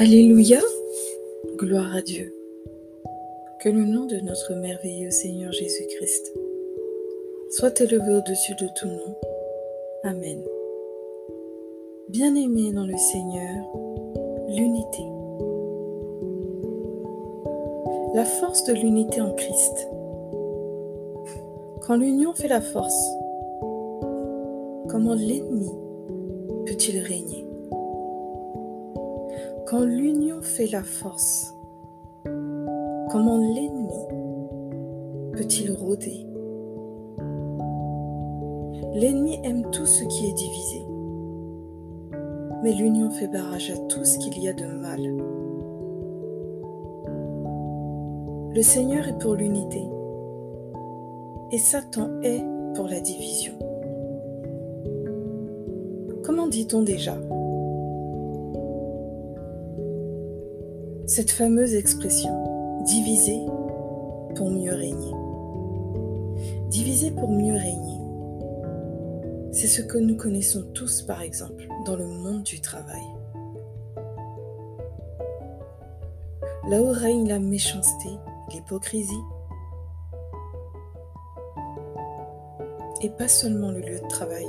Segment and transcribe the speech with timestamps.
[0.00, 0.60] Alléluia,
[1.56, 2.32] gloire à Dieu.
[3.60, 6.34] Que le nom de notre merveilleux Seigneur Jésus-Christ
[7.50, 9.16] soit élevé au-dessus de tout nom.
[10.04, 10.40] Amen.
[12.10, 13.56] Bien-aimés dans le Seigneur,
[14.50, 15.02] l'unité.
[18.14, 19.88] La force de l'unité en Christ.
[21.80, 23.04] Quand l'union fait la force,
[24.88, 25.72] comment l'ennemi
[26.66, 27.47] peut-il régner?
[29.68, 31.54] Quand l'union fait la force,
[33.10, 34.00] comment l'ennemi
[35.32, 36.26] peut-il rôder?
[38.94, 40.86] L'ennemi aime tout ce qui est divisé,
[42.62, 45.00] mais l'union fait barrage à tout ce qu'il y a de mal.
[48.54, 49.82] Le Seigneur est pour l'unité
[51.52, 52.42] et Satan est
[52.74, 53.52] pour la division.
[56.24, 57.18] Comment dit-on déjà?
[61.08, 63.40] Cette fameuse expression, diviser
[64.34, 65.14] pour mieux régner.
[66.68, 67.98] Diviser pour mieux régner.
[69.50, 73.00] C'est ce que nous connaissons tous, par exemple, dans le monde du travail.
[76.68, 78.10] Là où règne la méchanceté,
[78.52, 79.24] l'hypocrisie,
[83.00, 84.46] et pas seulement le lieu de travail.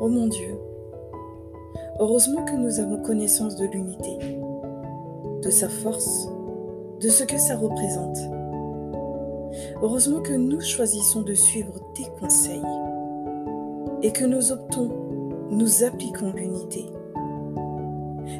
[0.00, 0.58] Oh mon Dieu,
[1.98, 4.16] Heureusement que nous avons connaissance de l'unité,
[5.42, 6.26] de sa force,
[7.00, 8.16] de ce que ça représente.
[9.82, 12.62] Heureusement que nous choisissons de suivre tes conseils
[14.02, 14.90] et que nous optons,
[15.50, 16.86] nous appliquons l'unité.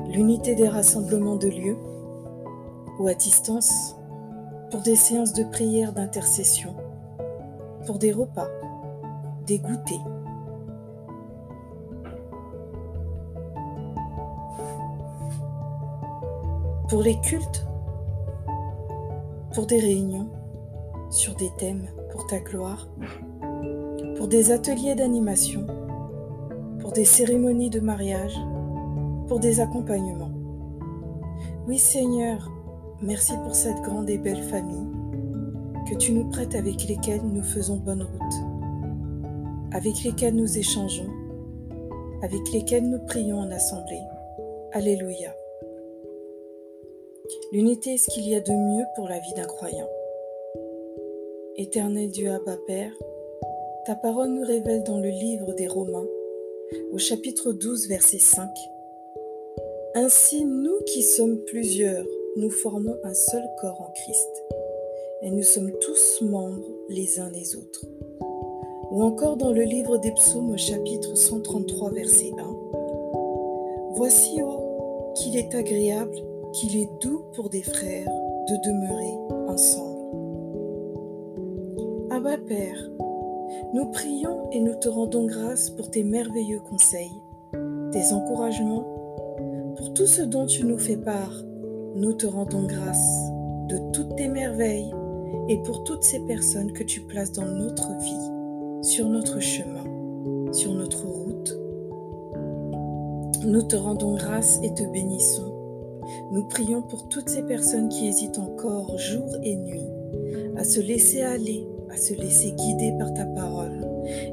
[0.08, 1.78] L'unité des rassemblements de lieux
[2.98, 3.96] ou à distance
[4.70, 6.74] pour des séances de prière d'intercession,
[7.86, 8.48] pour des repas,
[9.46, 10.21] des goûters
[16.92, 17.66] pour les cultes,
[19.54, 20.28] pour des réunions
[21.08, 22.86] sur des thèmes pour ta gloire,
[24.18, 25.66] pour des ateliers d'animation,
[26.80, 28.38] pour des cérémonies de mariage,
[29.26, 30.32] pour des accompagnements.
[31.66, 32.52] Oui Seigneur,
[33.00, 34.92] merci pour cette grande et belle famille
[35.88, 41.08] que tu nous prêtes avec lesquelles nous faisons bonne route, avec lesquelles nous échangeons,
[42.20, 44.02] avec lesquelles nous prions en assemblée.
[44.74, 45.34] Alléluia.
[47.52, 49.88] L'unité est ce qu'il y a de mieux pour la vie d'un croyant?
[51.56, 52.92] Éternel Dieu Abba Père,
[53.86, 56.06] ta parole nous révèle dans le livre des Romains,
[56.92, 58.48] au chapitre 12, verset 5.
[59.94, 62.06] Ainsi, nous qui sommes plusieurs,
[62.36, 64.44] nous formons un seul corps en Christ,
[65.22, 67.84] et nous sommes tous membres les uns des autres.
[68.90, 72.56] Ou encore dans le livre des psaumes au chapitre 133, verset 1.
[73.94, 78.08] Voici, oh, qu'il est agréable qu'il est doux pour des frères
[78.48, 80.02] de demeurer ensemble.
[82.10, 82.90] Abba Père,
[83.72, 87.22] nous prions et nous te rendons grâce pour tes merveilleux conseils,
[87.90, 88.84] tes encouragements,
[89.76, 91.42] pour tout ce dont tu nous fais part.
[91.94, 93.30] Nous te rendons grâce
[93.68, 94.92] de toutes tes merveilles
[95.48, 99.84] et pour toutes ces personnes que tu places dans notre vie, sur notre chemin,
[100.52, 101.58] sur notre route.
[103.44, 105.51] Nous te rendons grâce et te bénissons
[106.32, 109.90] nous prions pour toutes ces personnes qui hésitent encore jour et nuit
[110.56, 113.86] à se laisser aller, à se laisser guider par ta parole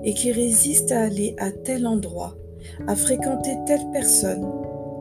[0.04, 2.36] et qui résistent à aller à tel endroit,
[2.88, 4.48] à fréquenter telle personne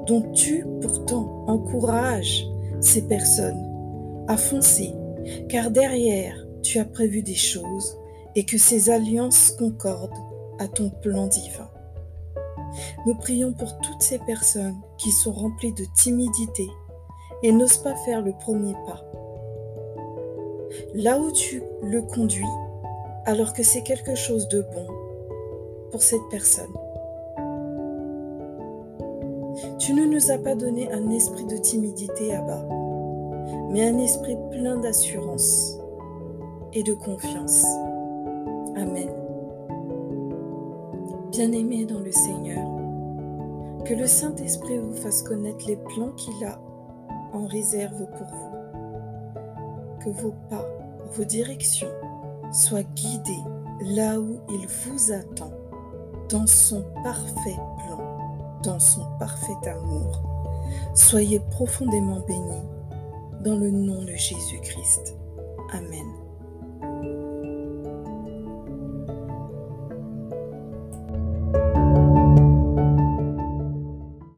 [0.06, 2.46] dont tu pourtant encourages
[2.80, 3.64] ces personnes
[4.28, 4.92] à foncer,
[5.48, 7.98] car derrière tu as prévu des choses
[8.34, 10.10] et que ces alliances concordent
[10.58, 11.68] à ton plan divin.
[13.06, 16.68] Nous prions pour toutes ces personnes qui sont remplies de timidité
[17.42, 19.04] et n'osent pas faire le premier pas.
[20.94, 22.44] Là où tu le conduis,
[23.24, 24.86] alors que c'est quelque chose de bon
[25.90, 26.72] pour cette personne.
[29.78, 32.64] Tu ne nous as pas donné un esprit de timidité à bas,
[33.70, 35.78] mais un esprit plein d'assurance
[36.72, 37.64] et de confiance.
[38.76, 39.17] Amen.
[41.38, 42.66] Bien-aimés dans le Seigneur,
[43.84, 46.60] que le Saint-Esprit vous fasse connaître les plans qu'il a
[47.32, 50.00] en réserve pour vous.
[50.00, 50.66] Que vos pas,
[51.12, 51.92] vos directions
[52.52, 53.44] soient guidés
[53.82, 55.52] là où il vous attend,
[56.28, 57.54] dans son parfait
[57.86, 58.00] plan,
[58.64, 60.20] dans son parfait amour.
[60.92, 62.68] Soyez profondément bénis
[63.44, 65.14] dans le nom de Jésus-Christ.
[65.72, 66.27] Amen.